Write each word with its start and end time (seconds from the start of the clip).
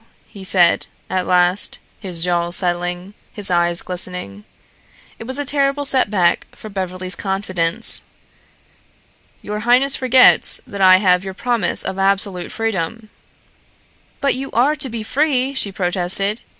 he 0.27 0.43
said, 0.43 0.87
at 1.11 1.27
last, 1.27 1.77
his 1.99 2.23
jaws 2.23 2.55
settling, 2.55 3.13
his 3.31 3.51
eyes 3.51 3.83
glistening. 3.83 4.45
It 5.19 5.25
was 5.25 5.37
a 5.37 5.45
terrible 5.45 5.85
setback 5.85 6.47
for 6.55 6.69
Beverly's 6.69 7.13
confidence. 7.15 8.01
"Your 9.43 9.59
highness 9.59 9.95
forgets 9.95 10.59
that 10.65 10.81
I 10.81 10.97
have 10.97 11.23
your 11.23 11.35
promise 11.35 11.83
of 11.83 11.99
absolute 11.99 12.51
freedom." 12.51 13.11
"But 14.21 14.33
you 14.33 14.49
are 14.53 14.75
to 14.75 14.89
be 14.89 15.03
free," 15.03 15.53
she 15.53 15.71
protested. 15.71 16.41